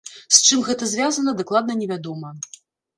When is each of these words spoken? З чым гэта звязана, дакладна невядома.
З 0.37 0.39
чым 0.47 0.63
гэта 0.69 0.89
звязана, 0.95 1.37
дакладна 1.45 1.79
невядома. 1.85 2.37